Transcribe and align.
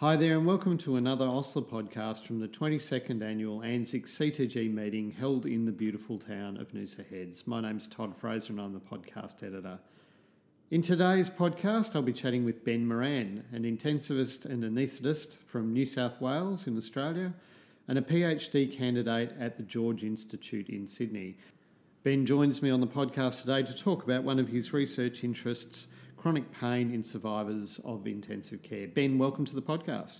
Hi 0.00 0.16
there, 0.16 0.38
and 0.38 0.46
welcome 0.46 0.78
to 0.78 0.96
another 0.96 1.26
Osler 1.26 1.60
podcast 1.60 2.24
from 2.24 2.40
the 2.40 2.48
22nd 2.48 3.22
annual 3.22 3.60
ANZICS 3.60 4.16
CTG 4.16 4.72
meeting 4.72 5.10
held 5.10 5.44
in 5.44 5.66
the 5.66 5.72
beautiful 5.72 6.18
town 6.18 6.56
of 6.56 6.72
Noosa 6.72 7.06
Heads. 7.06 7.46
My 7.46 7.60
name's 7.60 7.86
Todd 7.86 8.16
Fraser, 8.16 8.54
and 8.54 8.62
I'm 8.62 8.72
the 8.72 8.80
podcast 8.80 9.42
editor. 9.42 9.78
In 10.70 10.80
today's 10.80 11.28
podcast, 11.28 11.94
I'll 11.94 12.00
be 12.00 12.14
chatting 12.14 12.46
with 12.46 12.64
Ben 12.64 12.88
Moran, 12.88 13.44
an 13.52 13.64
intensivist 13.64 14.46
and 14.46 14.64
anaesthetist 14.64 15.34
from 15.34 15.74
New 15.74 15.84
South 15.84 16.18
Wales 16.18 16.66
in 16.66 16.78
Australia, 16.78 17.34
and 17.86 17.98
a 17.98 18.02
PhD 18.02 18.74
candidate 18.74 19.34
at 19.38 19.58
the 19.58 19.64
George 19.64 20.02
Institute 20.02 20.70
in 20.70 20.88
Sydney. 20.88 21.36
Ben 22.04 22.24
joins 22.24 22.62
me 22.62 22.70
on 22.70 22.80
the 22.80 22.86
podcast 22.86 23.42
today 23.42 23.62
to 23.62 23.74
talk 23.74 24.02
about 24.04 24.24
one 24.24 24.38
of 24.38 24.48
his 24.48 24.72
research 24.72 25.24
interests 25.24 25.88
chronic 26.20 26.52
pain 26.52 26.92
in 26.92 27.02
survivors 27.02 27.80
of 27.82 28.06
intensive 28.06 28.62
care. 28.62 28.86
Ben, 28.86 29.16
welcome 29.16 29.46
to 29.46 29.54
the 29.54 29.62
podcast. 29.62 30.18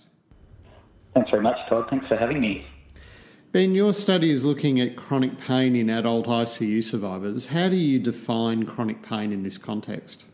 Thanks 1.13 1.29
very 1.29 1.43
much, 1.43 1.57
Todd. 1.69 1.85
Thanks 1.91 2.07
for 2.07 2.17
having 2.17 2.39
me. 2.39 2.65
Ben, 3.51 3.75
your 3.75 3.93
study 3.93 4.31
is 4.31 4.43
looking 4.43 4.79
at 4.79 4.95
chronic 4.95 5.39
pain 5.39 5.75
in 5.75 5.91
adult 5.91 6.25
ICU 6.25 6.83
survivors. 6.83 7.45
How 7.45 7.69
do 7.69 7.75
you 7.75 7.99
define 7.99 8.65
chronic 8.65 9.03
pain 9.03 9.31
in 9.31 9.43
this 9.43 9.59
context? 9.59 10.25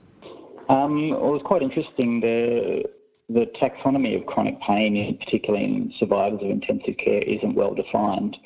Um, 0.69 1.09
well, 1.09 1.35
it's 1.35 1.45
quite 1.45 1.61
interesting. 1.61 2.21
The 2.21 2.83
the 3.29 3.47
taxonomy 3.61 4.17
of 4.17 4.25
chronic 4.25 4.61
pain, 4.61 5.17
particularly 5.17 5.65
in 5.65 5.93
survivors 5.99 6.39
of 6.41 6.49
intensive 6.49 6.95
care, 6.97 7.21
isn't 7.23 7.55
well 7.55 7.73
defined. 7.73 8.37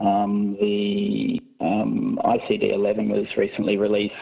Um, 0.00 0.56
the 0.60 1.40
um, 1.60 2.18
ICD 2.24 2.72
11 2.72 3.10
was 3.10 3.36
recently 3.36 3.76
released 3.76 4.14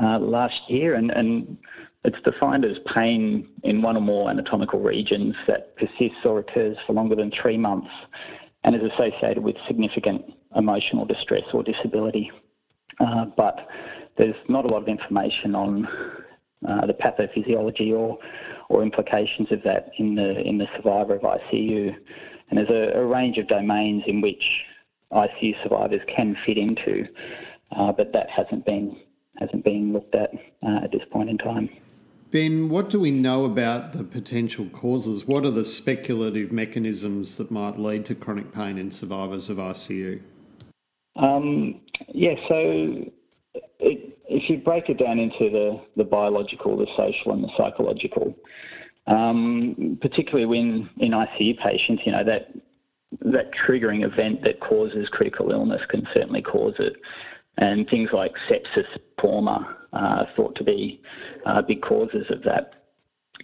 uh, 0.00 0.18
last 0.18 0.68
year, 0.68 0.94
and, 0.94 1.10
and 1.10 1.58
it's 2.04 2.20
defined 2.22 2.64
as 2.64 2.78
pain 2.86 3.48
in 3.64 3.82
one 3.82 3.96
or 3.96 4.00
more 4.00 4.30
anatomical 4.30 4.80
regions 4.80 5.34
that 5.46 5.76
persists 5.76 6.24
or 6.24 6.38
occurs 6.38 6.76
for 6.86 6.92
longer 6.92 7.14
than 7.14 7.30
three 7.30 7.58
months 7.58 7.90
and 8.64 8.74
is 8.74 8.82
associated 8.82 9.42
with 9.42 9.56
significant 9.66 10.24
emotional 10.56 11.04
distress 11.04 11.44
or 11.52 11.62
disability. 11.62 12.30
Uh, 13.00 13.24
but 13.24 13.68
there's 14.16 14.36
not 14.48 14.64
a 14.64 14.68
lot 14.68 14.82
of 14.82 14.88
information 14.88 15.54
on 15.54 15.86
uh, 16.66 16.86
the 16.86 16.94
pathophysiology 16.94 17.92
or 17.92 18.18
or 18.68 18.82
implications 18.82 19.50
of 19.50 19.62
that 19.62 19.90
in 19.96 20.14
the 20.14 20.40
in 20.40 20.58
the 20.58 20.68
survivor 20.76 21.14
of 21.14 21.22
ICU. 21.22 21.96
And 22.50 22.58
there's 22.58 22.70
a, 22.70 22.98
a 22.98 23.04
range 23.04 23.38
of 23.38 23.46
domains 23.46 24.04
in 24.06 24.20
which 24.20 24.64
ICU 25.12 25.62
survivors 25.62 26.02
can 26.06 26.36
fit 26.44 26.58
into, 26.58 27.06
uh, 27.72 27.92
but 27.92 28.12
that 28.12 28.28
hasn't 28.28 28.64
been 28.64 28.96
hasn't 29.38 29.64
been 29.64 29.92
looked 29.92 30.14
at 30.14 30.32
uh, 30.62 30.80
at 30.84 30.92
this 30.92 31.02
point 31.10 31.30
in 31.30 31.38
time. 31.38 31.68
Ben, 32.30 32.68
what 32.68 32.90
do 32.90 33.00
we 33.00 33.10
know 33.10 33.46
about 33.46 33.92
the 33.92 34.04
potential 34.04 34.66
causes? 34.66 35.26
What 35.26 35.46
are 35.46 35.50
the 35.50 35.64
speculative 35.64 36.52
mechanisms 36.52 37.36
that 37.36 37.50
might 37.50 37.78
lead 37.78 38.04
to 38.06 38.14
chronic 38.14 38.52
pain 38.52 38.76
in 38.76 38.90
survivors 38.90 39.48
of 39.48 39.56
ICU? 39.56 40.20
Um, 41.16 41.80
yeah, 42.08 42.34
so 42.46 43.10
it, 43.80 44.18
if 44.28 44.50
you 44.50 44.58
break 44.58 44.90
it 44.90 44.98
down 44.98 45.18
into 45.18 45.48
the, 45.50 45.80
the 45.96 46.04
biological, 46.04 46.76
the 46.76 46.86
social, 46.96 47.32
and 47.32 47.42
the 47.42 47.50
psychological, 47.56 48.36
um, 49.06 49.98
particularly 50.02 50.44
when 50.44 50.90
in 50.98 51.12
ICU 51.12 51.58
patients, 51.58 52.04
you 52.04 52.12
know, 52.12 52.24
that 52.24 52.52
that 53.22 53.52
triggering 53.52 54.04
event 54.04 54.42
that 54.42 54.60
causes 54.60 55.08
critical 55.08 55.50
illness 55.50 55.80
can 55.88 56.06
certainly 56.12 56.42
cause 56.42 56.74
it 56.78 56.96
and 57.58 57.88
things 57.88 58.10
like 58.12 58.32
sepsis, 58.48 58.86
trauma, 59.20 59.76
uh, 59.92 60.24
thought 60.36 60.54
to 60.56 60.64
be 60.64 61.02
uh, 61.44 61.60
big 61.60 61.82
causes 61.82 62.26
of 62.30 62.42
that. 62.44 62.74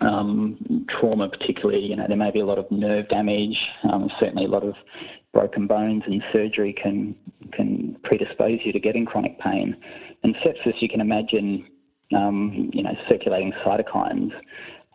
Um, 0.01 0.87
trauma, 0.89 1.29
particularly, 1.29 1.85
you 1.85 1.95
know, 1.95 2.07
there 2.09 2.17
may 2.17 2.31
be 2.31 2.41
a 2.41 2.47
lot 2.47 2.59
of 2.59 2.71
nerve 2.71 3.09
damage, 3.09 3.69
um, 3.85 4.11
certainly 4.19 4.45
a 4.45 4.49
lot 4.49 4.65
of 4.65 4.75
broken 5.33 5.67
bones, 5.67 6.03
and 6.07 6.23
surgery 6.33 6.73
can 6.73 7.15
can 7.53 7.97
predispose 8.03 8.61
you 8.65 8.73
to 8.73 8.81
getting 8.81 9.05
chronic 9.05 9.39
pain. 9.39 9.77
And 10.23 10.35
sepsis, 10.37 10.81
you 10.81 10.89
can 10.89 11.01
imagine, 11.01 11.67
um, 12.15 12.71
you 12.73 12.83
know, 12.83 12.97
circulating 13.09 13.53
cytokines. 13.65 14.33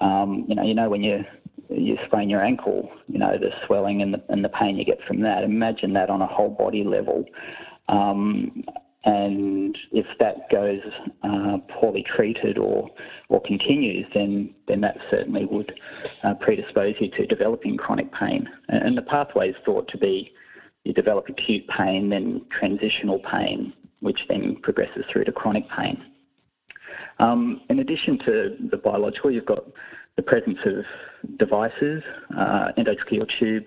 Um, 0.02 0.46
you 0.48 0.56
know, 0.56 0.64
you 0.64 0.74
know 0.74 0.90
when 0.90 1.04
you 1.04 1.26
you 1.70 1.98
sprain 2.06 2.30
your 2.30 2.44
ankle, 2.44 2.92
you 3.08 3.20
know, 3.20 3.38
the 3.38 3.52
swelling 3.66 4.02
and 4.02 4.14
the, 4.14 4.24
and 4.30 4.44
the 4.44 4.50
pain 4.50 4.78
you 4.78 4.84
get 4.84 5.02
from 5.04 5.22
that. 5.22 5.44
Imagine 5.44 5.94
that 5.94 6.10
on 6.10 6.22
a 6.22 6.28
whole 6.28 6.50
body 6.50 6.84
level. 6.84 7.26
Um, 7.88 8.64
and 9.06 9.78
if 9.92 10.06
that 10.20 10.50
goes 10.50 10.82
uh, 11.24 11.58
poorly 11.70 12.04
treated 12.04 12.58
or 12.58 12.90
or 13.30 13.42
continues, 13.42 14.06
then 14.14 14.54
then 14.68 14.82
that 14.82 14.98
certainly 15.10 15.46
would 15.46 15.80
uh, 16.24 16.34
predispose 16.36 16.96
you 17.00 17.10
to 17.12 17.26
developing 17.26 17.78
chronic 17.78 18.12
pain. 18.12 18.50
And 18.68 18.98
the 18.98 19.02
pathway 19.02 19.50
is 19.50 19.56
thought 19.64 19.88
to 19.90 19.98
be 19.98 20.34
you 20.84 20.94
develop 20.94 21.30
acute 21.30 21.68
pain, 21.68 22.10
then 22.10 22.46
transitional 22.50 23.20
pain, 23.20 23.74
which 24.00 24.28
then 24.28 24.56
progresses 24.58 25.06
through 25.10 25.26
to 25.26 25.32
chronic 25.32 25.70
pain. 25.70 26.04
Um, 27.20 27.62
in 27.70 27.80
addition 27.80 28.18
to 28.20 28.56
the 28.60 28.78
biological, 28.78 29.32
you've 29.32 29.46
got 29.46 29.66
the 30.16 30.24
presence 30.24 30.60
of 30.66 30.86
devices, 31.38 32.04
uh, 32.36 32.72
endotracheal 32.78 33.28
tube, 33.30 33.66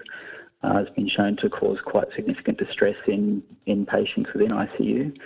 uh, 0.62 0.74
has 0.74 0.90
been 0.90 1.08
shown 1.08 1.36
to 1.36 1.50
cause 1.50 1.78
quite 1.84 2.08
significant 2.14 2.58
distress 2.58 2.96
in, 3.06 3.42
in 3.66 3.86
patients 3.86 4.32
within 4.32 4.50
ICU. 4.50 5.16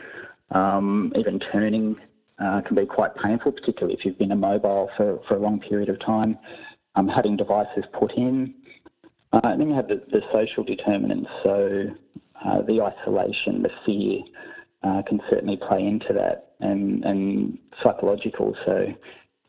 Um, 0.51 1.13
even 1.17 1.39
turning 1.41 1.97
uh, 2.39 2.61
can 2.63 2.77
be 2.77 2.87
quite 2.87 3.15
painful, 3.17 3.53
particularly 3.53 3.95
if 3.95 4.05
you've 4.05 4.19
been 4.19 4.33
immobile 4.33 4.91
for, 4.97 5.21
for 5.27 5.35
a 5.35 5.39
long 5.39 5.61
period 5.61 5.89
of 5.89 5.99
time. 6.01 6.39
Um, 6.95 7.09
having 7.09 7.37
devices 7.37 7.85
put 7.93 8.13
in. 8.13 8.55
Uh, 9.33 9.41
and 9.45 9.61
then 9.61 9.69
you 9.69 9.75
have 9.75 9.89
the, 9.89 10.03
the 10.11 10.23
social 10.33 10.65
determinants, 10.65 11.29
so 11.43 11.91
uh, 12.45 12.63
the 12.63 12.81
isolation, 12.81 13.63
the 13.63 13.71
fear 13.85 14.21
uh, 14.83 15.03
can 15.03 15.21
certainly 15.29 15.57
play 15.57 15.85
into 15.85 16.13
that, 16.15 16.53
and, 16.61 17.05
and 17.05 17.59
psychological, 17.83 18.57
so 18.65 18.95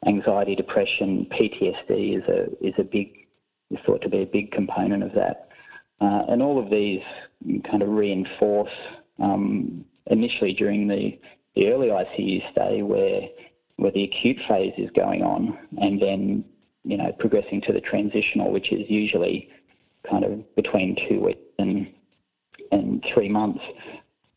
anxiety, 0.06 0.56
depression, 0.56 1.26
PTSD 1.32 2.18
is 2.18 2.24
a, 2.28 2.66
is 2.66 2.74
a 2.78 2.84
big, 2.84 3.28
is 3.72 3.80
thought 3.86 4.02
to 4.02 4.10
be 4.10 4.24
a 4.24 4.26
big 4.26 4.52
component 4.52 5.04
of 5.04 5.14
that. 5.14 5.47
Uh, 6.00 6.24
and 6.30 6.42
all 6.42 6.60
of 6.60 6.70
these 6.70 7.02
kind 7.64 7.82
of 7.82 7.90
reinforce 7.90 8.72
um, 9.20 9.86
initially 10.08 10.54
during 10.54 10.88
the, 10.88 11.20
the 11.56 11.72
early 11.72 11.88
ICU 11.88 12.52
stay 12.52 12.82
where 12.82 13.30
where 13.78 13.92
the 13.92 14.04
acute 14.04 14.40
phase 14.48 14.74
is 14.78 14.90
going 14.92 15.22
on, 15.22 15.58
and 15.80 16.02
then 16.02 16.44
you 16.84 16.98
know 16.98 17.12
progressing 17.20 17.62
to 17.62 17.74
the 17.74 17.82
transitional, 17.82 18.52
which 18.52 18.72
is 18.72 18.90
usually 18.90 19.50
kind 20.10 20.24
of 20.24 20.56
between 20.56 20.96
two 21.08 21.20
weeks 21.20 21.40
and 21.60 21.88
and 22.72 23.06
three 23.14 23.30
months. 23.30 23.64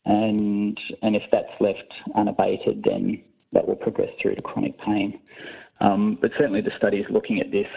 And 0.05 0.79
and 1.01 1.15
if 1.15 1.23
that's 1.31 1.59
left 1.59 1.91
unabated, 2.15 2.83
then 2.83 3.23
that 3.51 3.67
will 3.67 3.75
progress 3.75 4.09
through 4.19 4.35
to 4.35 4.41
chronic 4.41 4.79
pain. 4.79 5.19
Um, 5.79 6.17
but 6.21 6.31
certainly 6.37 6.61
the 6.61 6.71
studies 6.77 7.05
looking 7.09 7.39
at 7.39 7.51
this 7.51 7.67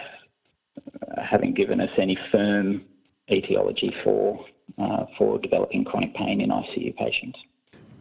uh, 0.77 1.21
haven't 1.21 1.55
given 1.55 1.81
us 1.81 1.89
any 1.97 2.17
firm 2.31 2.85
etiology 3.29 3.93
for 4.03 4.45
uh, 4.77 5.05
for 5.17 5.39
developing 5.39 5.83
chronic 5.83 6.13
pain 6.15 6.41
in 6.41 6.49
ICU 6.49 6.95
patients. 6.95 7.39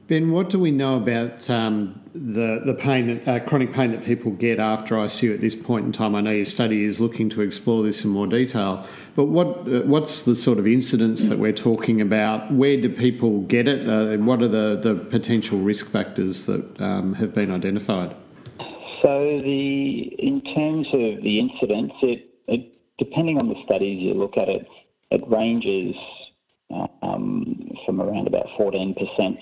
Ben, 0.07 0.33
what 0.33 0.51
do 0.51 0.59
we 0.59 0.71
know 0.71 0.99
about 0.99 1.49
um, 1.49 1.99
the 2.15 2.61
the 2.67 2.75
pain, 2.75 3.23
uh, 3.27 3.39
chronic 3.47 3.73
pain 3.73 3.91
that 3.93 4.05
people 4.05 4.33
get 4.33 4.59
after 4.59 4.97
ICU 4.97 5.33
at 5.33 5.41
this 5.41 5.57
point 5.57 5.87
in 5.87 5.93
time? 5.93 6.15
I 6.15 6.21
know 6.21 6.31
your 6.31 6.45
study 6.45 6.85
is 6.85 7.01
looking 7.01 7.31
to 7.31 7.41
explore 7.41 7.83
this 7.83 8.05
in 8.05 8.11
more 8.11 8.27
detail, 8.27 8.87
but 9.17 9.27
what 9.27 9.47
uh, 9.67 9.81
what's 9.87 10.25
the 10.25 10.35
sort 10.35 10.59
of 10.59 10.67
incidence 10.67 11.27
that 11.29 11.39
we're 11.39 11.53
talking 11.53 12.03
about? 12.03 12.53
Where 12.53 12.79
do 12.79 12.91
people 12.91 13.41
get 13.43 13.67
it? 13.67 13.89
Uh, 13.89 14.19
what 14.23 14.43
are 14.43 14.49
the, 14.49 14.79
the 14.83 14.95
potential 14.95 15.59
risk 15.59 15.91
factors 15.91 16.45
that 16.47 16.81
um, 16.83 17.15
have 17.15 17.33
been 17.33 17.51
identified? 17.51 18.15
So 19.01 19.41
the 19.43 20.15
in 20.19 20.43
terms 20.55 20.87
of 20.89 21.23
the 21.23 21.41
incidence, 21.41 21.93
it, 22.03 22.29
it 22.47 22.73
depending 22.99 23.39
on 23.39 23.49
the 23.49 23.57
studies 23.65 24.03
you 24.03 24.13
look 24.13 24.37
at 24.37 24.51
it, 24.51 24.67
it 25.15 25.29
ranges 25.29 25.97
um, 27.03 27.71
from 27.87 28.01
around 28.01 28.27
about 28.27 28.47
14% 28.59 28.97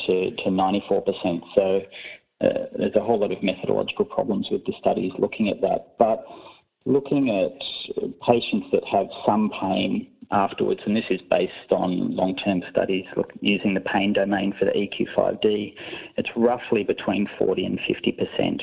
to, 0.07 0.31
to 0.37 0.51
94%. 0.51 1.43
So 1.55 1.83
uh, 2.41 2.67
there's 2.77 2.95
a 2.97 3.01
whole 3.01 3.19
lot 3.19 3.33
of 3.33 3.43
methodological 3.43 4.05
problems 4.05 4.49
with 4.51 4.65
the 4.67 4.75
studies 4.79 5.13
looking 5.19 5.49
at 5.49 5.61
that. 5.61 5.95
But 5.99 6.27
looking 6.85 7.31
at 7.31 7.53
patients 8.27 8.67
that 8.73 8.85
have 8.85 9.09
some 9.25 9.51
pain 9.51 10.09
afterwards, 10.31 10.81
and 10.87 10.97
this 10.97 11.05
is 11.11 11.21
based 11.31 11.71
on 11.71 12.17
long 12.17 12.37
term 12.37 12.63
studies 12.71 13.07
look, 13.17 13.33
using 13.41 13.75
the 13.75 13.81
pain 13.81 14.13
domain 14.13 14.55
for 14.59 14.65
the 14.65 14.73
EQ5D, 14.73 15.75
it's 16.17 16.31
roughly 16.37 16.83
between 16.83 17.29
40 17.39 17.65
and 17.67 17.79
50%. 17.79 18.63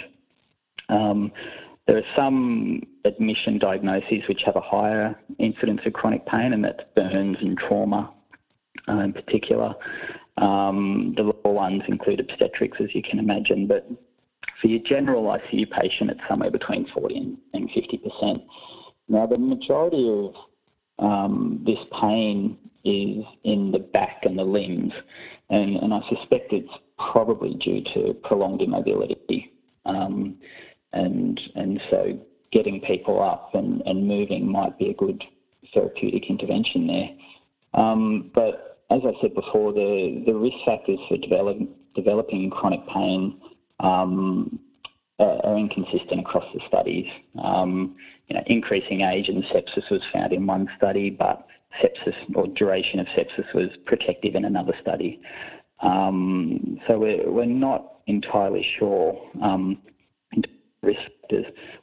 Um, 0.89 1.31
there 1.89 1.97
are 1.97 2.15
some 2.15 2.83
admission 3.03 3.57
diagnoses 3.57 4.27
which 4.27 4.44
have 4.44 4.56
a 4.56 4.62
higher 4.62 5.19
incidence 5.39 5.81
of 5.88 5.94
chronic 5.94 6.24
pain, 6.27 6.53
and 6.53 6.63
that's 6.63 6.83
burns 6.95 7.38
and 7.41 7.57
trauma 7.57 8.13
uh, 8.88 9.00
in 9.00 9.12
particular. 9.12 9.74
Um, 10.38 11.15
the 11.18 11.24
lower 11.24 11.51
ones 11.51 11.81
include 11.88 12.19
obstetrics, 12.19 12.77
as 12.80 12.94
you 12.94 13.01
can 13.01 13.18
imagine, 13.18 13.65
but 13.65 13.89
for 14.62 14.68
your 14.68 14.81
general 14.81 15.24
ICU 15.24 15.71
patient, 15.71 16.12
it's 16.12 16.21
somewhere 16.27 16.51
between 16.51 16.86
40 16.94 17.18
and, 17.18 17.38
and 17.56 17.71
50%. 17.71 18.45
Now, 19.07 19.25
the 19.25 19.39
majority 19.39 20.07
of 20.07 20.36
um, 21.00 21.63
this 21.65 21.80
pain 22.00 22.56
is 22.83 23.25
in 23.44 23.71
the 23.71 23.80
back 23.80 24.27
and 24.27 24.38
the 24.38 24.44
limbs, 24.44 24.94
and, 25.50 25.75
and 25.77 25.91
I 25.91 26.07
suspect 26.07 26.53
it's 26.53 26.69
probably 27.00 27.56
due 27.56 27.81
to 27.95 28.13
prolonged 28.13 28.62
immobility. 28.62 29.51
Um, 29.88 30.38
and, 30.94 31.39
and 31.56 31.81
so 31.89 32.19
getting 32.51 32.81
people 32.81 33.21
up 33.21 33.53
and, 33.53 33.81
and 33.86 34.07
moving 34.07 34.51
might 34.51 34.77
be 34.77 34.89
a 34.89 34.94
good 34.94 35.24
therapeutic 35.74 36.30
intervention 36.30 36.88
there. 36.88 37.09
Um, 37.74 38.31
but 38.33 38.80
as 38.89 39.01
I 39.06 39.13
said 39.21 39.36
before, 39.36 39.71
the, 39.71 40.24
the 40.25 40.33
risk 40.33 40.57
factors 40.65 41.00
for 41.07 41.18
develop, 41.18 41.57
developing 41.95 42.50
chronic 42.50 42.86
pain 42.88 43.39
um, 43.80 44.59
are 45.19 45.57
inconsistent 45.57 46.21
across 46.21 46.45
the 46.53 46.62
studies. 46.68 47.12
Um, 47.44 47.95
you 48.27 48.36
know, 48.36 48.44
increasing 48.45 49.01
age 49.01 49.30
and 49.30 49.44
sepsis 49.45 49.89
was 49.91 50.01
found 50.13 50.33
in 50.33 50.47
one 50.47 50.69
study, 50.77 51.09
but 51.09 51.45
sepsis 51.81 52.15
or 52.36 52.47
duration 52.47 53.00
of 53.00 53.07
sepsis 53.07 53.53
was 53.53 53.69
protective 53.86 54.36
in 54.36 54.45
another 54.45 54.74
study. 54.81 55.21
Um, 55.81 56.80
so 56.88 56.97
we're, 56.97 57.30
we're 57.30 57.45
not 57.45 58.00
entirely 58.07 58.63
sure 58.63 59.21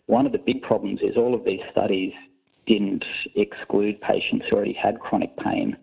One 0.06 0.26
of 0.26 0.32
the 0.32 0.38
big 0.38 0.62
problems 0.62 1.00
is 1.02 1.16
all 1.16 1.34
of 1.34 1.44
these 1.44 1.62
studies 1.70 2.12
didn't 2.66 3.04
exclude 3.34 4.00
patients 4.00 4.46
who 4.48 4.56
already 4.56 4.72
had 4.72 5.00
chronic 5.00 5.36
pain. 5.36 5.76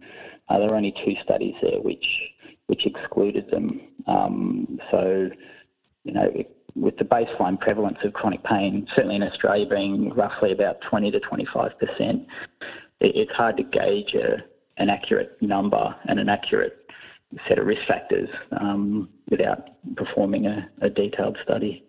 Uh, 0.50 0.60
there 0.60 0.72
are 0.72 0.76
only 0.76 0.94
two 1.06 1.16
studies 1.22 1.56
there 1.62 1.80
which 1.82 2.30
which 2.68 2.86
excluded 2.86 3.50
them. 3.52 3.82
Um, 4.08 4.80
so, 4.90 5.30
you 6.06 6.14
know, 6.14 6.32
with 6.76 6.98
the 6.98 7.04
baseline 7.04 7.60
prevalence 7.60 8.00
of 8.04 8.14
chronic 8.14 8.44
pain, 8.44 8.88
certainly 8.96 9.16
in 9.18 9.24
Australia 9.24 9.66
being 9.66 10.14
roughly 10.14 10.52
about 10.52 10.82
20 10.82 11.12
to 11.12 11.20
25 11.20 11.80
percent, 11.80 12.28
it, 13.00 13.16
it's 13.16 13.32
hard 13.32 13.58
to 13.58 13.64
gauge 13.64 14.16
a, 14.16 14.44
an 14.78 14.90
accurate 14.90 15.42
number 15.42 15.96
and 16.06 16.20
an 16.20 16.30
accurate 16.30 16.80
set 17.48 17.60
of 17.60 17.66
risk 17.66 17.86
factors 17.88 18.30
um, 18.60 19.10
without 19.30 19.70
performing 19.96 20.46
a, 20.46 20.70
a 20.82 20.90
detailed 20.90 21.38
study. 21.44 21.84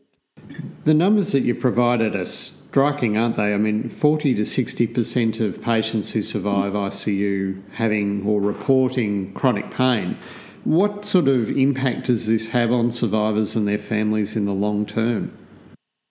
The 0.85 0.93
numbers 0.93 1.33
that 1.33 1.41
you 1.41 1.55
provided 1.55 2.15
are 2.15 2.27
striking, 2.27 3.17
aren't 3.17 3.37
they? 3.37 3.55
I 3.55 3.57
mean, 3.57 3.89
40 3.89 4.35
to 4.35 4.43
60% 4.43 5.41
of 5.41 5.63
patients 5.63 6.11
who 6.11 6.21
survive 6.21 6.75
ICU 6.75 7.63
having 7.73 8.23
or 8.27 8.41
reporting 8.43 9.33
chronic 9.33 9.71
pain. 9.71 10.19
What 10.65 11.07
sort 11.07 11.29
of 11.29 11.51
impact 11.51 12.07
does 12.07 12.27
this 12.27 12.51
have 12.51 12.71
on 12.71 12.91
survivors 12.91 13.57
and 13.57 13.67
their 13.67 13.79
families 13.79 14.37
in 14.37 14.45
the 14.45 14.53
long 14.53 14.85
term? 14.85 15.37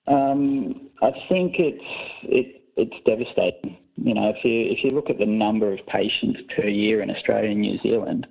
Um, 0.07 0.89
I 1.03 1.11
think 1.29 1.59
it's 1.59 1.83
it, 2.23 2.63
it's 2.75 2.95
devastating. 3.05 3.77
You 3.97 4.15
know, 4.15 4.29
if 4.29 4.43
you 4.43 4.71
if 4.71 4.83
you 4.83 4.91
look 4.91 5.09
at 5.11 5.19
the 5.19 5.25
number 5.25 5.71
of 5.71 5.85
patients 5.85 6.41
per 6.55 6.67
year 6.67 7.01
in 7.01 7.11
Australia 7.11 7.51
and 7.51 7.61
New 7.61 7.77
Zealand, 7.79 8.27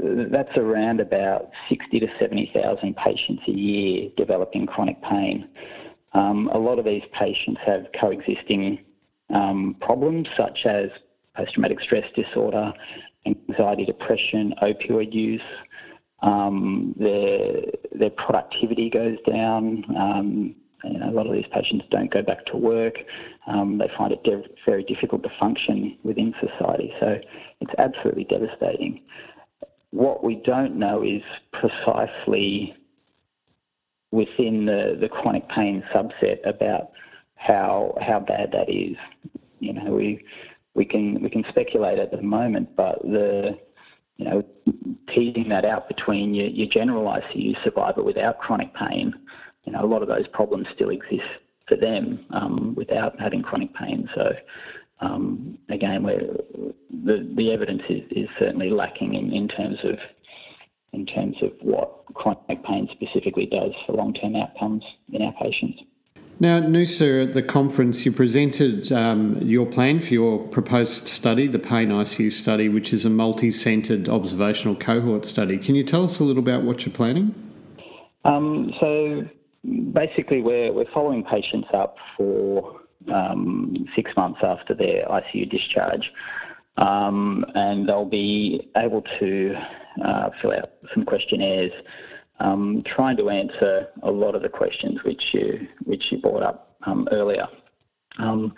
that's 0.00 0.56
around 0.56 1.00
about 1.00 1.50
60 1.68 2.00
to 2.00 2.08
70,000 2.18 2.96
patients 2.96 3.42
a 3.48 3.50
year 3.50 4.10
developing 4.16 4.66
chronic 4.66 5.00
pain. 5.02 5.48
Um, 6.12 6.48
a 6.52 6.58
lot 6.58 6.78
of 6.78 6.84
these 6.84 7.02
patients 7.12 7.60
have 7.66 7.86
coexisting 7.98 8.78
um, 9.30 9.76
problems 9.80 10.28
such 10.36 10.64
as 10.64 10.90
post-traumatic 11.36 11.80
stress 11.80 12.10
disorder, 12.14 12.72
anxiety, 13.26 13.84
depression, 13.84 14.54
opioid 14.62 15.12
use. 15.12 15.42
Um, 16.20 16.94
their 16.98 17.62
their 17.92 18.10
productivity 18.10 18.90
goes 18.90 19.18
down. 19.26 19.84
Um, 19.96 20.54
you 20.84 20.98
know, 20.98 21.10
a 21.10 21.12
lot 21.12 21.26
of 21.26 21.32
these 21.32 21.46
patients 21.52 21.84
don't 21.90 22.10
go 22.10 22.22
back 22.22 22.46
to 22.46 22.56
work. 22.56 23.04
Um, 23.46 23.78
they 23.78 23.88
find 23.96 24.12
it 24.12 24.22
de- 24.24 24.44
very 24.64 24.84
difficult 24.84 25.22
to 25.24 25.30
function 25.38 25.98
within 26.04 26.34
society. 26.40 26.92
So 27.00 27.20
it's 27.60 27.74
absolutely 27.78 28.24
devastating. 28.24 29.02
What 29.90 30.22
we 30.22 30.36
don't 30.36 30.76
know 30.76 31.02
is 31.02 31.22
precisely 31.52 32.76
within 34.10 34.66
the, 34.66 34.96
the 35.00 35.08
chronic 35.08 35.48
pain 35.48 35.82
subset 35.94 36.46
about 36.46 36.90
how 37.36 37.96
how 38.00 38.20
bad 38.20 38.52
that 38.52 38.68
is. 38.68 38.96
You 39.60 39.72
know, 39.74 39.92
we 39.92 40.24
we 40.74 40.84
can 40.84 41.22
we 41.22 41.30
can 41.30 41.44
speculate 41.48 41.98
at 41.98 42.10
the 42.10 42.22
moment, 42.22 42.76
but 42.76 43.00
the 43.02 43.58
you 44.16 44.24
know 44.24 44.44
teasing 45.14 45.48
that 45.48 45.64
out 45.64 45.88
between 45.88 46.34
your, 46.34 46.48
your 46.48 46.68
general 46.68 47.04
ICU 47.04 47.62
survivor 47.64 48.02
without 48.02 48.38
chronic 48.38 48.74
pain, 48.74 49.14
you 49.64 49.72
know, 49.72 49.84
a 49.84 49.86
lot 49.86 50.02
of 50.02 50.08
those 50.08 50.26
problems 50.28 50.66
still 50.74 50.90
exist 50.90 51.28
for 51.66 51.76
them 51.76 52.24
um, 52.30 52.74
without 52.74 53.18
having 53.20 53.42
chronic 53.42 53.74
pain. 53.74 54.08
So 54.14 54.32
um, 55.00 55.58
again, 55.68 56.02
the 56.02 57.30
the 57.36 57.52
evidence 57.52 57.82
is, 57.88 58.02
is 58.10 58.28
certainly 58.38 58.70
lacking 58.70 59.14
in, 59.14 59.32
in 59.32 59.48
terms 59.48 59.78
of 59.84 59.98
in 60.92 61.06
terms 61.06 61.36
of 61.42 61.52
what 61.60 62.04
chronic 62.14 62.64
pain 62.64 62.88
specifically 62.92 63.46
does 63.46 63.72
for 63.86 63.92
long 63.92 64.12
term 64.14 64.34
outcomes 64.34 64.84
in 65.12 65.22
our 65.22 65.32
patients. 65.34 65.82
Now, 66.40 66.60
Noosa, 66.60 67.24
at 67.24 67.34
the 67.34 67.42
conference, 67.42 68.06
you 68.06 68.12
presented 68.12 68.92
um, 68.92 69.42
your 69.42 69.66
plan 69.66 69.98
for 69.98 70.14
your 70.14 70.38
proposed 70.38 71.08
study, 71.08 71.48
the 71.48 71.58
Pain 71.58 71.88
ICU 71.88 72.30
study, 72.30 72.68
which 72.68 72.92
is 72.92 73.04
a 73.04 73.10
multi 73.10 73.50
centred 73.50 74.08
observational 74.08 74.76
cohort 74.76 75.26
study. 75.26 75.58
Can 75.58 75.74
you 75.74 75.82
tell 75.82 76.04
us 76.04 76.20
a 76.20 76.24
little 76.24 76.42
about 76.42 76.62
what 76.62 76.86
you're 76.86 76.94
planning? 76.94 77.34
Um, 78.24 78.72
so, 78.78 79.28
basically, 79.92 80.40
we're, 80.40 80.72
we're 80.72 80.90
following 80.94 81.24
patients 81.24 81.68
up 81.74 81.96
for 82.16 82.82
um, 83.12 83.86
six 83.94 84.14
months 84.16 84.40
after 84.42 84.74
their 84.74 85.06
ICU 85.06 85.48
discharge. 85.50 86.12
Um, 86.76 87.44
and 87.54 87.88
they'll 87.88 88.04
be 88.04 88.70
able 88.76 89.02
to 89.18 89.56
uh, 90.04 90.30
fill 90.40 90.52
out 90.52 90.70
some 90.94 91.04
questionnaires, 91.04 91.72
um, 92.38 92.82
trying 92.84 93.16
to 93.16 93.30
answer 93.30 93.88
a 94.02 94.10
lot 94.10 94.36
of 94.36 94.42
the 94.42 94.48
questions 94.48 95.02
which 95.02 95.34
you 95.34 95.66
which 95.84 96.12
you 96.12 96.18
brought 96.18 96.44
up 96.44 96.76
um, 96.86 97.08
earlier, 97.10 97.48
um, 98.18 98.54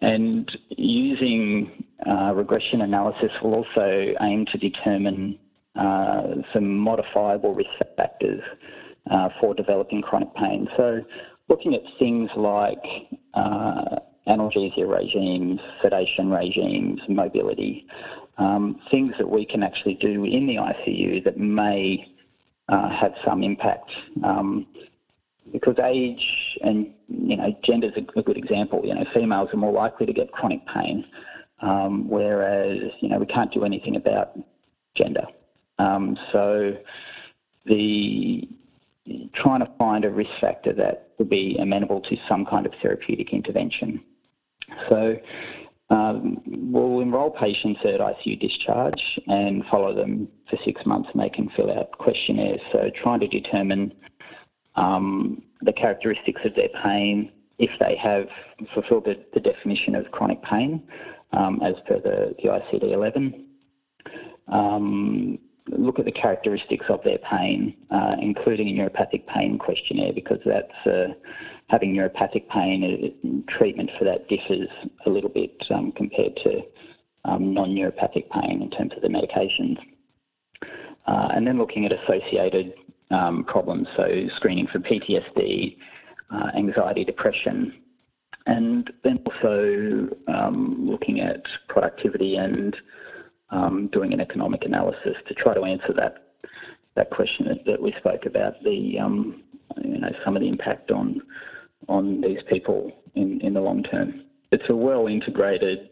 and 0.00 0.56
using 0.70 1.84
uh, 2.06 2.32
regression 2.34 2.80
analysis 2.80 3.30
will 3.42 3.54
also 3.54 4.14
aim 4.22 4.46
to 4.46 4.56
determine 4.56 5.38
uh, 5.76 6.36
some 6.52 6.76
modifiable 6.78 7.54
risk 7.54 7.70
factors 7.96 8.42
uh, 9.10 9.28
for 9.40 9.54
developing 9.54 10.02
chronic 10.02 10.34
pain. 10.34 10.68
So 10.76 11.02
looking 11.48 11.74
at 11.74 11.82
things 11.98 12.30
like 12.34 12.82
uh, 13.34 13.96
analgesia 14.26 14.88
regimes, 14.88 15.60
sedation 15.80 16.30
regimes, 16.30 17.00
mobility, 17.08 17.86
um, 18.38 18.80
things 18.90 19.14
that 19.18 19.28
we 19.28 19.44
can 19.44 19.62
actually 19.62 19.94
do 19.94 20.24
in 20.24 20.46
the 20.46 20.56
ICU 20.56 21.24
that 21.24 21.38
may 21.38 22.08
uh, 22.68 22.88
have 22.88 23.14
some 23.24 23.42
impact. 23.42 23.90
Um, 24.22 24.66
because 25.50 25.76
age 25.82 26.58
and 26.62 26.92
you 27.08 27.36
know 27.36 27.54
gender 27.62 27.88
is 27.88 27.94
a, 27.96 28.22
good 28.22 28.36
example. 28.36 28.80
You 28.84 28.94
know, 28.94 29.04
females 29.12 29.50
are 29.52 29.56
more 29.56 29.72
likely 29.72 30.06
to 30.06 30.12
get 30.12 30.32
chronic 30.32 30.60
pain, 30.66 31.04
um, 31.60 32.08
whereas 32.08 32.92
you 33.00 33.08
know 33.08 33.18
we 33.18 33.26
can't 33.26 33.52
do 33.52 33.64
anything 33.64 33.96
about 33.96 34.38
gender. 34.94 35.26
Um, 35.78 36.16
so 36.30 36.76
the 37.66 38.48
trying 39.34 39.60
to 39.60 39.70
find 39.78 40.04
a 40.04 40.10
risk 40.10 40.30
factor 40.40 40.72
that 40.72 41.08
would 41.18 41.28
be 41.28 41.56
amenable 41.58 42.00
to 42.00 42.16
some 42.28 42.44
kind 42.46 42.66
of 42.66 42.72
therapeutic 42.80 43.32
intervention. 43.32 44.02
So 44.88 45.18
um, 45.90 46.40
we'll 46.46 47.00
enrol 47.00 47.30
patients 47.30 47.80
at 47.84 48.00
ICU 48.00 48.40
discharge 48.40 49.20
and 49.26 49.64
follow 49.66 49.94
them 49.94 50.28
for 50.48 50.56
six 50.64 50.86
months 50.86 51.10
and 51.12 51.22
they 51.22 51.28
can 51.28 51.50
fill 51.50 51.70
out 51.70 51.92
questionnaires. 51.92 52.60
So 52.70 52.90
trying 52.94 53.20
to 53.20 53.28
determine 53.28 53.92
um, 54.76 55.42
the 55.60 55.72
characteristics 55.72 56.40
of 56.44 56.54
their 56.54 56.70
pain, 56.82 57.30
if 57.58 57.70
they 57.78 57.96
have 57.96 58.28
fulfilled 58.72 59.04
the, 59.04 59.22
the 59.34 59.40
definition 59.40 59.94
of 59.94 60.10
chronic 60.10 60.42
pain 60.42 60.82
um, 61.32 61.60
as 61.62 61.74
per 61.86 62.00
the, 62.00 62.34
the 62.42 62.48
ICD-11. 62.48 63.44
Um, 64.48 65.38
look 65.68 65.98
at 65.98 66.04
the 66.04 66.12
characteristics 66.12 66.86
of 66.88 67.02
their 67.04 67.18
pain, 67.18 67.76
uh, 67.90 68.16
including 68.20 68.68
a 68.68 68.82
neuropathic 68.82 69.26
pain 69.26 69.58
questionnaire, 69.58 70.12
because 70.12 70.40
that's 70.44 70.86
uh, 70.86 71.14
having 71.68 71.94
neuropathic 71.94 72.48
pain. 72.48 72.84
Uh, 72.84 73.50
treatment 73.50 73.90
for 73.98 74.04
that 74.04 74.28
differs 74.28 74.68
a 75.06 75.10
little 75.10 75.30
bit 75.30 75.62
um, 75.70 75.92
compared 75.92 76.36
to 76.36 76.62
um, 77.24 77.54
non-neuropathic 77.54 78.28
pain 78.30 78.62
in 78.62 78.70
terms 78.70 78.92
of 78.94 79.02
the 79.02 79.08
medications. 79.08 79.78
Uh, 81.06 81.28
and 81.34 81.46
then 81.46 81.58
looking 81.58 81.84
at 81.84 81.92
associated 81.92 82.74
um, 83.10 83.44
problems, 83.44 83.88
so 83.96 84.28
screening 84.36 84.66
for 84.66 84.78
PTSD, 84.78 85.76
uh, 86.30 86.50
anxiety, 86.56 87.04
depression, 87.04 87.74
and 88.46 88.92
then 89.04 89.22
also 89.26 90.08
um, 90.28 90.88
looking 90.88 91.20
at 91.20 91.42
productivity 91.68 92.36
and 92.36 92.76
um, 93.52 93.88
doing 93.88 94.12
an 94.12 94.20
economic 94.20 94.64
analysis 94.64 95.16
to 95.28 95.34
try 95.34 95.54
to 95.54 95.62
answer 95.64 95.92
that 95.92 96.32
that 96.94 97.10
question 97.10 97.46
that, 97.48 97.64
that 97.64 97.80
we 97.80 97.92
spoke 97.92 98.26
about 98.26 98.62
the 98.64 98.98
um, 98.98 99.42
you 99.82 99.98
know 99.98 100.12
some 100.24 100.36
of 100.36 100.42
the 100.42 100.48
impact 100.48 100.90
on 100.90 101.22
on 101.88 102.20
these 102.20 102.42
people 102.48 102.92
in, 103.14 103.40
in 103.40 103.54
the 103.54 103.60
long 103.60 103.82
term. 103.82 104.24
it's 104.50 104.68
a 104.68 104.76
well 104.76 105.06
integrated 105.06 105.90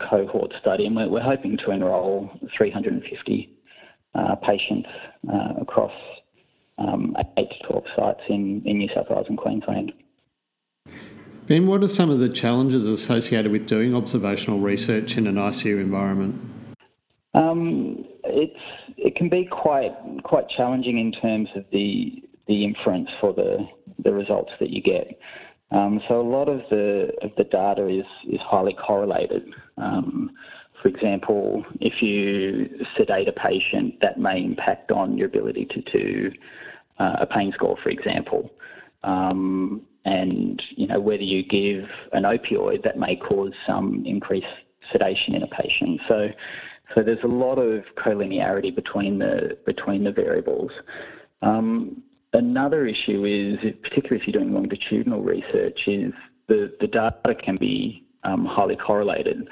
cohort 0.00 0.52
study, 0.60 0.86
and 0.86 0.96
we're, 0.96 1.08
we're 1.08 1.20
hoping 1.20 1.56
to 1.58 1.70
enrol 1.70 2.30
350 2.56 3.58
uh, 4.14 4.36
patients 4.36 4.88
uh, 5.32 5.54
across 5.60 5.92
um, 6.78 7.16
8 7.36 7.50
to 7.50 7.66
12 7.66 7.84
sites 7.96 8.20
in, 8.28 8.62
in 8.64 8.78
New 8.78 8.88
South 8.94 9.10
Wales 9.10 9.26
and 9.28 9.38
Queensland. 9.38 9.92
Ben, 11.46 11.66
what 11.66 11.82
are 11.82 11.88
some 11.88 12.08
of 12.08 12.20
the 12.20 12.28
challenges 12.28 12.86
associated 12.86 13.50
with 13.50 13.66
doing 13.66 13.94
observational 13.94 14.60
research 14.60 15.16
in 15.16 15.26
an 15.26 15.34
ICU 15.34 15.80
environment? 15.80 16.40
Um, 17.34 18.04
it's 18.24 18.60
it 18.96 19.16
can 19.16 19.28
be 19.28 19.46
quite 19.46 19.94
quite 20.22 20.48
challenging 20.48 20.98
in 20.98 21.10
terms 21.10 21.48
of 21.56 21.64
the 21.72 22.22
the 22.46 22.64
inference 22.64 23.10
for 23.20 23.32
the 23.32 23.66
the 23.98 24.12
results 24.12 24.52
that 24.60 24.70
you 24.70 24.80
get. 24.80 25.18
Um, 25.72 26.00
so 26.06 26.20
a 26.20 26.22
lot 26.22 26.48
of 26.48 26.62
the 26.70 27.12
of 27.22 27.32
the 27.36 27.44
data 27.44 27.88
is 27.88 28.06
is 28.28 28.40
highly 28.40 28.74
correlated. 28.74 29.52
Um, 29.78 30.30
for 30.80 30.88
example, 30.88 31.64
if 31.80 32.02
you 32.02 32.84
sedate 32.96 33.28
a 33.28 33.32
patient, 33.32 34.00
that 34.00 34.18
may 34.18 34.42
impact 34.42 34.92
on 34.92 35.16
your 35.16 35.26
ability 35.26 35.66
to 35.66 35.80
do 35.80 36.32
uh, 36.98 37.16
a 37.20 37.26
pain 37.26 37.52
score, 37.52 37.76
for 37.82 37.88
example. 37.88 38.50
Um, 39.04 39.82
and 40.04 40.62
you 40.70 40.86
know 40.86 41.00
whether 41.00 41.22
you 41.22 41.42
give 41.42 41.88
an 42.12 42.24
opioid, 42.24 42.82
that 42.82 42.98
may 42.98 43.16
cause 43.16 43.52
some 43.66 44.04
increased 44.06 44.46
sedation 44.90 45.34
in 45.34 45.42
a 45.42 45.46
patient. 45.46 46.00
So, 46.08 46.30
so 46.94 47.02
there's 47.02 47.22
a 47.22 47.28
lot 47.28 47.56
of 47.56 47.84
collinearity 47.96 48.74
between 48.74 49.18
the 49.18 49.56
between 49.64 50.04
the 50.04 50.12
variables. 50.12 50.72
Um, 51.40 52.02
another 52.32 52.86
issue 52.86 53.24
is, 53.24 53.58
particularly 53.82 54.20
if 54.20 54.26
you're 54.26 54.40
doing 54.40 54.54
longitudinal 54.54 55.22
research, 55.22 55.86
is 55.88 56.12
the, 56.48 56.74
the 56.80 56.86
data 56.86 57.34
can 57.34 57.56
be 57.56 58.04
um, 58.24 58.44
highly 58.44 58.76
correlated. 58.76 59.48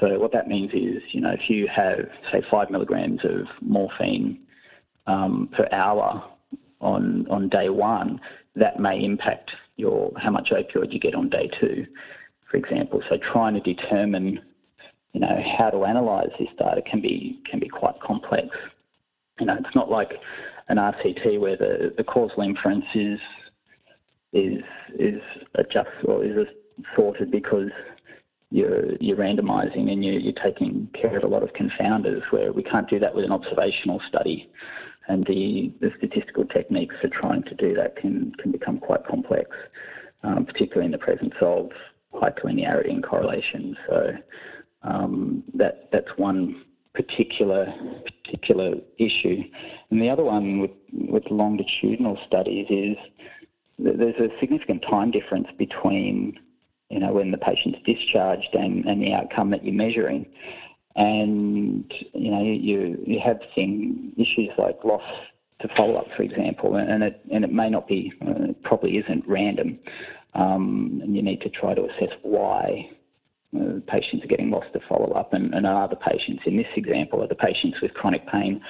So 0.00 0.18
what 0.18 0.32
that 0.32 0.48
means 0.48 0.72
is, 0.72 1.02
you 1.14 1.20
know, 1.20 1.30
if 1.30 1.48
you 1.48 1.68
have 1.68 2.08
say 2.30 2.42
five 2.50 2.70
milligrams 2.70 3.24
of 3.24 3.46
morphine 3.60 4.40
um, 5.06 5.48
per 5.52 5.68
hour 5.70 6.24
on 6.80 7.26
on 7.30 7.48
day 7.48 7.68
one, 7.68 8.20
that 8.56 8.80
may 8.80 9.02
impact 9.02 9.52
your 9.76 10.12
how 10.16 10.30
much 10.30 10.50
opioid 10.50 10.92
you 10.92 11.00
get 11.00 11.14
on 11.14 11.28
day 11.28 11.50
two, 11.60 11.86
for 12.50 12.56
example. 12.56 13.02
So 13.08 13.16
trying 13.16 13.54
to 13.54 13.60
determine, 13.60 14.40
you 15.12 15.20
know, 15.20 15.42
how 15.58 15.70
to 15.70 15.82
analyse 15.82 16.30
this 16.38 16.48
data 16.58 16.82
can 16.82 17.00
be 17.00 17.40
can 17.50 17.60
be 17.60 17.68
quite 17.68 18.00
complex. 18.00 18.48
You 19.40 19.46
know, 19.46 19.56
it's 19.58 19.74
not 19.74 19.90
like 19.90 20.12
an 20.68 20.76
RCT 20.76 21.40
where 21.40 21.56
the, 21.56 21.92
the 21.96 22.04
causal 22.04 22.42
inference 22.42 22.86
is 22.94 23.20
is 24.32 24.62
is 24.98 25.20
adjust 25.54 25.90
or 26.04 26.24
is 26.24 26.46
sorted 26.94 27.30
because 27.30 27.70
you're 28.50 28.96
you're 28.96 29.16
randomising 29.16 29.90
and 29.90 30.04
you're, 30.04 30.18
you're 30.20 30.32
taking 30.32 30.88
care 30.94 31.16
of 31.16 31.24
a 31.24 31.28
lot 31.28 31.42
of 31.42 31.52
confounders 31.52 32.22
where 32.30 32.52
we 32.52 32.62
can't 32.62 32.88
do 32.88 32.98
that 32.98 33.14
with 33.14 33.24
an 33.24 33.32
observational 33.32 34.00
study 34.08 34.48
and 35.08 35.26
the, 35.26 35.72
the 35.80 35.92
statistical 35.98 36.44
techniques 36.44 36.94
for 37.00 37.08
trying 37.08 37.42
to 37.44 37.54
do 37.54 37.74
that 37.74 37.96
can, 37.96 38.32
can 38.38 38.50
become 38.52 38.78
quite 38.78 39.06
complex, 39.06 39.50
um, 40.22 40.46
particularly 40.46 40.86
in 40.86 40.92
the 40.92 40.98
presence 40.98 41.34
of 41.40 41.70
high 42.14 42.30
collinearity 42.30 42.90
and 42.90 43.02
correlation. 43.02 43.76
So 43.88 44.16
um, 44.82 45.44
that 45.54 45.90
that's 45.92 46.16
one 46.16 46.64
particular 46.94 47.72
particular 48.24 48.76
issue, 48.98 49.42
and 49.90 50.00
the 50.00 50.10
other 50.10 50.24
one 50.24 50.60
with 50.60 50.70
with 50.92 51.30
longitudinal 51.30 52.18
studies 52.26 52.66
is 52.70 52.96
there's 53.78 54.16
a 54.16 54.30
significant 54.38 54.82
time 54.82 55.10
difference 55.10 55.48
between 55.58 56.38
you 56.90 57.00
know, 57.00 57.12
when 57.12 57.30
the 57.30 57.38
patient's 57.38 57.80
discharged 57.84 58.54
and, 58.54 58.84
and 58.84 59.02
the 59.02 59.12
outcome 59.12 59.50
that 59.50 59.64
you're 59.64 59.74
measuring. 59.74 60.26
And, 60.96 61.92
you 62.12 62.30
know, 62.30 62.42
you, 62.42 63.02
you 63.04 63.20
have 63.20 63.40
seen 63.54 64.12
issues 64.16 64.50
like 64.56 64.84
loss 64.84 65.02
to 65.60 65.68
follow 65.76 65.96
up, 65.96 66.06
for 66.16 66.22
example, 66.22 66.76
and 66.76 67.02
it, 67.02 67.20
and 67.32 67.44
it 67.44 67.52
may 67.52 67.70
not 67.70 67.88
be, 67.88 68.12
uh, 68.26 68.52
probably 68.62 68.98
isn't 68.98 69.26
random. 69.26 69.78
Um, 70.34 71.00
and 71.02 71.16
you 71.16 71.22
need 71.22 71.40
to 71.42 71.48
try 71.48 71.74
to 71.74 71.84
assess 71.84 72.10
why 72.22 72.90
uh, 73.58 73.80
patients 73.86 74.24
are 74.24 74.28
getting 74.28 74.50
lost 74.50 74.72
to 74.72 74.80
follow 74.80 75.12
up, 75.12 75.32
and, 75.32 75.54
and 75.54 75.66
are 75.66 75.88
the 75.88 75.96
patients 75.96 76.42
in 76.44 76.56
this 76.56 76.66
example 76.76 77.22
are 77.22 77.28
the 77.28 77.34
patients 77.34 77.80
with 77.80 77.94
chronic 77.94 78.26
pain 78.26 78.60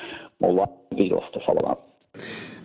more 0.41 0.53
likely 0.53 0.75
to 0.91 0.97
be 0.97 1.09
lost 1.11 1.33
to 1.35 1.41
follow 1.41 1.63
up. 1.63 1.94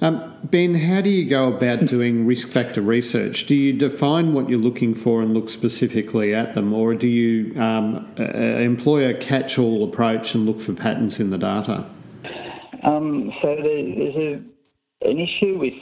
Um, 0.01 0.33
ben, 0.43 0.75
how 0.75 1.01
do 1.01 1.09
you 1.09 1.29
go 1.29 1.49
about 1.53 1.85
doing 1.85 2.25
risk 2.25 2.47
factor 2.47 2.81
research? 2.81 3.47
Do 3.47 3.55
you 3.55 3.73
define 3.73 4.33
what 4.33 4.49
you're 4.49 4.59
looking 4.59 4.95
for 4.95 5.21
and 5.21 5.33
look 5.33 5.49
specifically 5.49 6.33
at 6.33 6.55
them, 6.55 6.73
or 6.73 6.95
do 6.95 7.07
you 7.07 7.59
um, 7.59 8.09
uh, 8.17 8.23
employ 8.23 9.09
a 9.09 9.13
catch 9.13 9.59
all 9.59 9.83
approach 9.83 10.33
and 10.35 10.45
look 10.45 10.61
for 10.61 10.73
patterns 10.73 11.19
in 11.19 11.31
the 11.31 11.37
data? 11.37 11.85
Um, 12.83 13.33
so 13.41 13.57
there's 13.57 14.15
a, 14.15 14.41
an 15.07 15.19
issue 15.19 15.57
with 15.57 15.73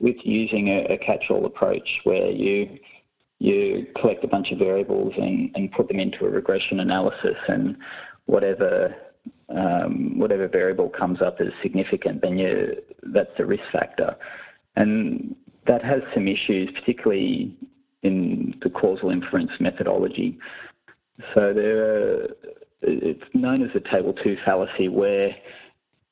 with 0.00 0.16
using 0.24 0.68
a, 0.68 0.84
a 0.86 0.98
catch 0.98 1.30
all 1.30 1.44
approach 1.44 2.00
where 2.04 2.30
you 2.30 2.78
you 3.38 3.86
collect 4.00 4.24
a 4.24 4.28
bunch 4.28 4.52
of 4.52 4.58
variables 4.58 5.12
and, 5.18 5.50
and 5.54 5.70
put 5.72 5.88
them 5.88 6.00
into 6.00 6.24
a 6.24 6.30
regression 6.30 6.80
analysis 6.80 7.36
and 7.48 7.76
whatever 8.24 8.94
um, 9.48 10.18
whatever 10.18 10.48
variable 10.48 10.88
comes 10.88 11.22
up 11.22 11.40
as 11.40 11.48
significant, 11.62 12.22
then 12.22 12.38
you, 12.38 12.82
that's 13.02 13.30
the 13.36 13.46
risk 13.46 13.64
factor. 13.72 14.16
And 14.74 15.34
that 15.66 15.84
has 15.84 16.02
some 16.14 16.28
issues, 16.28 16.70
particularly 16.72 17.56
in 18.02 18.58
the 18.62 18.70
causal 18.70 19.10
inference 19.10 19.52
methodology. 19.60 20.38
So 21.34 21.52
there 21.52 21.84
are, 21.84 22.28
it's 22.82 23.34
known 23.34 23.62
as 23.62 23.72
the 23.72 23.80
table 23.80 24.12
two 24.12 24.36
fallacy, 24.44 24.88
where 24.88 25.34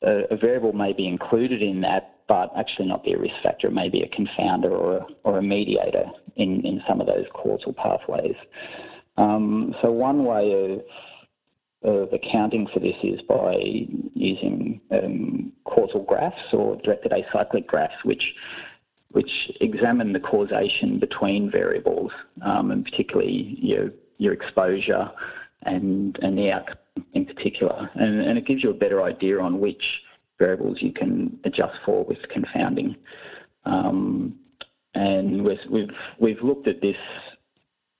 a, 0.03 0.25
a, 0.31 0.37
variable 0.37 0.73
may 0.73 0.93
be 0.93 1.07
included 1.07 1.63
in 1.63 1.83
that, 1.83 2.17
but 2.27 2.51
actually 2.57 2.89
not 2.89 3.05
be 3.05 3.13
a 3.13 3.19
risk 3.19 3.35
factor. 3.43 3.69
It 3.69 3.75
may 3.75 3.89
be 3.89 4.03
a 4.03 4.09
confounder 4.09 4.71
or 4.71 4.97
a, 4.97 5.07
or 5.25 5.39
a 5.39 5.43
mediator 5.43 6.07
in, 6.37 6.65
in 6.65 6.83
some 6.89 7.01
of 7.01 7.07
those 7.07 7.27
causal 7.35 7.75
pathways. 7.75 8.37
Um, 9.17 9.75
so 9.83 9.93
one 9.93 10.25
way 10.25 10.53
of 10.53 10.83
of 11.85 12.13
accounting 12.13 12.67
for 12.67 12.81
this 12.81 12.97
is 13.03 13.21
by 13.23 13.57
using 14.15 14.81
um, 14.91 15.53
causal 15.65 16.03
graphs 16.03 16.53
or 16.53 16.77
directed 16.77 17.13
acyclic 17.13 17.67
graphs, 17.67 18.05
which 18.05 18.35
which 19.11 19.53
examine 19.61 20.13
the 20.13 20.19
causation 20.19 20.99
between 20.99 21.49
variables, 21.49 22.11
um, 22.43 22.71
and 22.71 22.85
particularly 22.85 23.57
your 23.61 23.93
your 24.19 24.33
exposure 24.33 25.11
and 25.63 26.19
and 26.23 26.37
the 26.39 26.51
outcome 26.51 26.79
in 27.13 27.27
particular, 27.27 27.91
and, 27.95 28.21
and 28.21 28.39
it 28.39 28.47
gives 28.47 28.63
you 28.63 28.71
a 28.71 28.75
better 28.75 29.03
idea 29.03 29.39
on 29.39 29.61
which 29.61 30.03
variables 30.39 30.81
you 30.83 30.93
can 30.93 31.39
adjust 31.45 31.77
for 31.85 32.05
with 32.05 32.29
confounding. 32.29 32.97
Um, 33.65 34.39
and 34.95 35.45
we've, 35.45 35.59
we've 35.69 35.97
we've 36.19 36.43
looked 36.43 36.69
at 36.69 36.81
this 36.81 36.97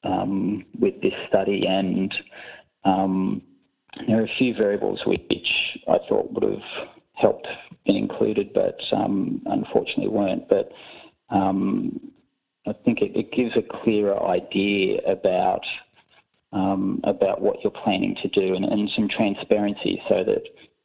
um, 0.05 0.65
with 0.79 1.01
this 1.01 1.15
study 1.29 1.67
and 1.67 2.15
um, 2.85 3.43
there 4.07 4.21
are 4.21 4.25
a 4.25 4.29
few 4.29 4.55
variables 4.55 5.05
which 5.07 5.79
I 5.89 5.99
thought 6.09 6.33
would 6.33 6.43
have 6.45 6.89
helped 7.15 7.47
been 7.85 7.97
included, 7.97 8.53
but 8.53 8.81
um, 8.93 9.43
unfortunately 9.47 10.09
weren't. 10.09 10.49
But 10.49 10.73
um, 11.31 12.01
I 12.67 12.73
think 12.73 13.03
it, 13.03 13.17
it, 13.17 13.33
gives 13.33 13.57
a 13.57 13.63
clearer 13.63 14.21
idea 14.27 15.01
about 15.07 15.65
um, 16.53 17.01
about 17.05 17.41
what 17.41 17.63
you're 17.63 17.71
planning 17.71 18.15
to 18.17 18.29
do 18.29 18.55
and, 18.55 18.65
and, 18.65 18.89
some 18.89 19.09
transparency, 19.09 20.03
so 20.09 20.23
that 20.23 20.45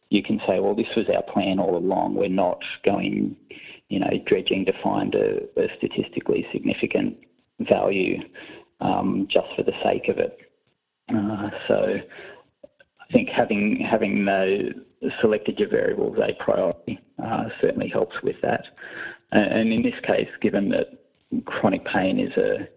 you 0.10 0.24
can 0.24 0.42
say, 0.48 0.60
well, 0.60 0.74
this 0.74 0.96
was 0.96 1.08
our 1.10 1.22
plan 1.22 1.60
all 1.60 1.78
along. 1.78 2.16
We're 2.16 2.28
not 2.28 2.64
going, 2.84 3.36
you 3.90 4.00
know, 4.00 4.10
dredging 4.26 4.66
to 4.66 4.74
find 4.82 5.14
a, 5.14 5.44
a 5.58 5.70
statistically 5.78 6.48
significant 6.52 7.18
value 7.60 8.24
um, 8.82 9.28
just 9.28 9.48
for 9.56 9.62
the 9.64 9.76
sake 9.84 10.08
of 10.08 10.18
it. 10.18 10.40
Uh, 11.14 11.50
so 11.68 12.02
think 13.12 13.30
having 13.30 13.78
having 13.78 14.28
uh, 14.28 14.72
selected 15.22 15.60
your 15.60 15.70
variables 15.70 16.18
a 16.20 16.34
priority 16.34 17.00
uh, 17.24 17.50
certainly 17.60 17.90
helps 17.90 18.22
with 18.22 18.40
that. 18.42 18.66
And 19.32 19.72
in 19.72 19.84
this 19.84 20.00
case, 20.04 20.30
given 20.42 20.70
that 20.70 21.04
chronic 21.46 21.86
pain 21.86 22.20
is 22.20 22.36
a 22.38 22.68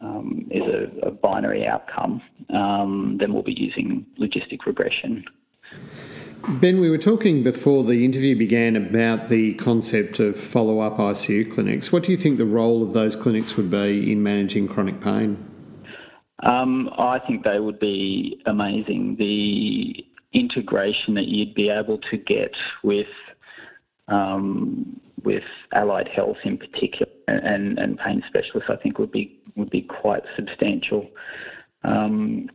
um, 0.00 0.46
is 0.50 0.62
a, 0.62 1.06
a, 1.06 1.10
binary 1.10 1.66
outcome, 1.66 2.20
um, 2.50 3.16
then 3.18 3.32
we'll 3.32 3.42
be 3.42 3.54
using 3.54 4.04
logistic 4.18 4.66
regression. 4.66 5.24
Ben, 6.46 6.78
we 6.78 6.90
were 6.90 6.98
talking 6.98 7.42
before 7.42 7.84
the 7.84 8.04
interview 8.04 8.36
began 8.36 8.76
about 8.76 9.28
the 9.28 9.54
concept 9.54 10.20
of 10.20 10.38
follow 10.38 10.80
up 10.80 10.98
ICU 10.98 11.50
clinics. 11.54 11.90
What 11.90 12.02
do 12.02 12.10
you 12.10 12.18
think 12.18 12.36
the 12.36 12.44
role 12.44 12.82
of 12.82 12.92
those 12.92 13.16
clinics 13.16 13.56
would 13.56 13.70
be 13.70 14.12
in 14.12 14.22
managing 14.22 14.68
chronic 14.68 15.00
pain? 15.00 15.53
Um, 16.40 16.90
I 16.98 17.18
think 17.20 17.44
they 17.44 17.60
would 17.60 17.78
be 17.78 18.42
amazing. 18.46 19.16
The 19.16 20.06
integration 20.32 21.14
that 21.14 21.28
you'd 21.28 21.54
be 21.54 21.70
able 21.70 21.98
to 21.98 22.16
get 22.16 22.54
with 22.82 23.08
um, 24.08 25.00
with 25.22 25.44
allied 25.72 26.08
health 26.08 26.36
in 26.44 26.58
particular 26.58 27.10
and, 27.26 27.78
and 27.78 27.98
pain 27.98 28.22
specialists, 28.28 28.68
I 28.68 28.76
think 28.76 28.98
would 28.98 29.12
be 29.12 29.40
would 29.56 29.70
be 29.70 29.82
quite 29.82 30.24
substantial. 30.36 31.08
Um, 31.82 32.50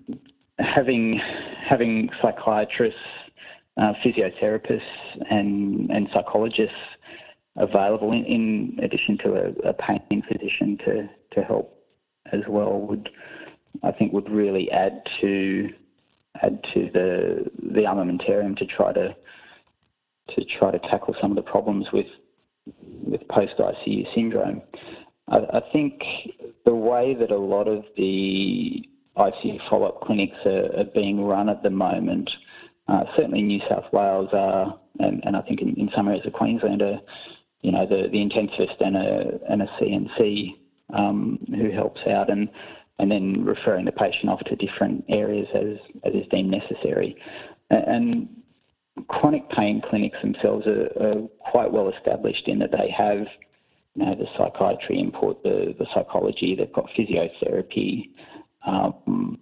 having 0.60 1.18
having 1.18 2.10
psychiatrists, 2.22 3.00
uh, 3.78 3.94
physiotherapists, 4.04 4.82
and 5.30 5.90
and 5.90 6.10
psychologists 6.14 6.76
available 7.56 8.12
in, 8.12 8.26
in 8.26 8.80
addition 8.82 9.18
to 9.18 9.34
a, 9.34 9.70
a, 9.70 9.74
pain 9.74 10.24
physician 10.28 10.78
to 10.78 11.10
to 11.32 11.44
help 11.44 11.76
as 12.32 12.42
well 12.48 12.80
would 12.80 13.10
I 13.84 13.92
think 13.92 14.14
would 14.14 14.30
really 14.30 14.72
add 14.72 15.02
to 15.22 15.74
add 16.42 16.64
to 16.74 16.90
the 16.94 17.52
the 17.62 17.82
armamentarium 17.82 18.58
to 18.58 18.66
try 18.66 18.94
to 18.94 19.16
to 20.36 20.46
try 20.46 20.72
to 20.72 20.80
tackle 20.80 21.16
some 21.20 21.32
of 21.32 21.36
the 21.36 21.42
problems 21.42 21.92
with 21.92 22.08
with 23.04 23.28
post 23.28 23.58
ICU 23.58 24.14
syndrome. 24.14 24.62
I, 25.28 25.38
I 25.54 25.62
think 25.72 26.04
the 26.66 26.76
way 26.76 27.14
that 27.16 27.32
a 27.32 27.38
lot 27.38 27.68
of 27.68 27.86
the 27.98 28.88
ICU 29.18 29.70
follow 29.70 29.88
up 29.88 30.02
clinics 30.02 30.38
are, 30.46 30.80
are, 30.80 30.86
being 30.86 31.26
run 31.26 31.50
at 31.50 31.64
the 31.64 31.70
moment, 31.70 32.32
uh, 32.88 33.04
certainly 33.16 33.42
New 33.42 33.60
South 33.68 33.92
Wales 33.92 34.30
are, 34.34 34.80
and, 35.00 35.24
and 35.26 35.36
I 35.36 35.42
think 35.42 35.62
in, 35.62 35.76
in, 35.76 35.90
some 35.96 36.08
areas 36.08 36.26
of 36.26 36.34
Queensland 36.34 36.82
are, 36.82 37.00
you 37.62 37.72
know, 37.72 37.86
the, 37.86 38.08
the 38.08 38.18
intensivist 38.18 38.80
and 38.80 38.96
a, 38.96 39.40
and 39.50 39.62
a 39.62 39.68
CNC 39.80 40.56
um, 40.94 41.40
who 41.50 41.70
helps 41.72 42.02
out 42.08 42.30
and, 42.30 42.50
and 43.00 43.12
then 43.12 43.44
referring 43.44 43.86
the 43.86 43.92
patient 43.92 44.30
off 44.30 44.42
to 44.46 44.56
different 44.56 45.06
areas 45.10 45.48
as, 45.54 45.78
as 46.04 46.14
is 46.14 46.28
deemed 46.30 46.52
necessary. 46.52 47.16
And 47.70 48.28
chronic 49.08 49.50
pain 49.50 49.82
clinics 49.82 50.22
themselves 50.22 50.68
are, 50.68 50.92
are, 51.02 51.28
quite 51.52 51.72
well 51.72 51.90
established 51.90 52.48
in 52.48 52.60
that 52.60 52.72
they 52.72 52.90
have 52.92 53.26
you 53.96 54.06
know, 54.06 54.14
the 54.14 54.28
psychiatry 54.38 55.00
input, 55.00 55.42
the, 55.44 55.76
the 55.80 55.88
psychology, 55.94 56.56
they've 56.56 56.72
got 56.72 56.90
physiotherapy, 56.92 58.10
um, 58.66 59.40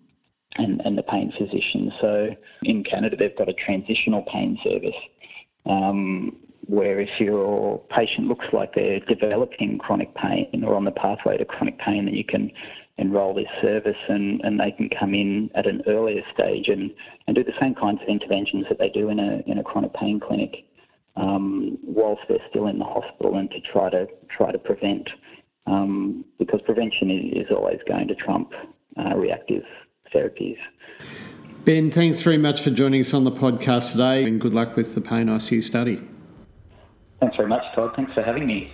and, 0.56 0.82
and 0.86 0.98
the 0.98 1.04
pain 1.04 1.34
physician. 1.38 1.92
So 2.00 2.36
in 2.64 2.84
Canada, 2.84 3.18
they've 3.18 3.36
got 3.36 3.50
a 3.50 3.54
transitional 3.54 4.22
pain 4.24 4.58
service 4.64 4.96
um, 5.68 6.38
where 6.68 7.00
if 7.00 7.20
your 7.20 7.80
patient 7.90 8.28
looks 8.28 8.48
like 8.52 8.76
they're 8.76 9.00
developing 9.00 9.78
chronic 9.78 10.14
pain 10.16 10.64
or 10.64 10.76
on 10.76 10.84
the 10.84 10.92
pathway 10.92 11.38
to 11.38 11.46
chronic 11.46 11.80
pain, 11.80 12.06
then 12.06 12.14
you 12.14 12.26
can 12.26 12.52
enrol 12.98 13.34
this 13.34 13.48
service 13.62 13.98
and, 14.08 14.42
and 14.44 14.60
they 14.60 14.72
can 14.72 14.90
come 14.90 15.14
in 15.14 15.50
at 15.56 15.68
an 15.68 15.82
earlier 15.88 16.24
stage 16.34 16.68
and, 16.68 16.94
and 17.28 17.36
do 17.36 17.44
the 17.44 17.54
same 17.60 17.76
kinds 17.76 18.02
of 18.02 18.08
interventions 18.08 18.66
that 18.70 18.80
they 18.80 18.90
do 18.90 19.10
in 19.10 19.20
a, 19.20 19.44
in 19.46 19.60
a 19.60 19.64
chronic 19.64 19.94
pain 19.94 20.20
clinic 20.20 20.66
um, 21.16 21.78
whilst 21.84 22.22
they're 22.28 22.38
still 22.50 22.68
in 22.68 22.80
the 22.80 22.86
hospital 22.86 23.38
and 23.38 23.50
to 23.52 23.60
try 23.62 23.90
to 23.90 24.08
try 24.30 24.52
to 24.52 24.58
prevent 24.58 25.10
um, 25.66 26.24
because 26.40 26.62
prevention 26.62 27.12
is, 27.12 27.48
always 27.52 27.80
going 27.88 28.08
to 28.08 28.16
trump 28.16 28.54
uh, 28.98 29.16
reactive 29.16 29.64
therapies. 30.14 30.58
Ben, 31.66 31.92
thanks 31.92 32.22
very 32.22 32.38
much 32.38 32.62
for 32.62 32.72
joining 32.72 33.02
us 33.02 33.14
on 33.14 33.26
the 33.26 33.32
podcast 33.32 33.92
today 33.92 34.24
and 34.24 34.40
good 34.40 34.54
luck 34.54 34.76
with 34.76 34.96
the 34.96 35.02
Pain 35.02 35.28
ICU 35.28 35.62
study. 35.64 36.02
Thanks 37.20 37.36
very 37.36 37.50
much, 37.50 37.64
Todd. 37.76 37.94
Thanks 37.96 38.14
for 38.14 38.22
having 38.22 38.46
me. 38.46 38.72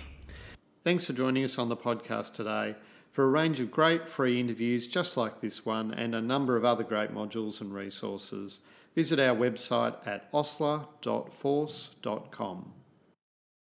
Thanks 0.82 1.04
for 1.04 1.14
joining 1.14 1.44
us 1.44 1.58
on 1.58 1.70
the 1.70 1.76
podcast 1.76 2.34
today. 2.34 2.76
For 3.10 3.24
a 3.24 3.28
range 3.28 3.60
of 3.60 3.70
great 3.70 4.08
free 4.08 4.40
interviews 4.40 4.86
just 4.86 5.16
like 5.16 5.40
this 5.40 5.64
one 5.64 5.94
and 5.94 6.14
a 6.14 6.20
number 6.20 6.56
of 6.56 6.64
other 6.64 6.84
great 6.84 7.14
modules 7.14 7.60
and 7.60 7.72
resources, 7.72 8.60
visit 8.94 9.20
our 9.20 9.36
website 9.36 9.94
at 10.06 10.28
osler.force.com. 10.32 12.72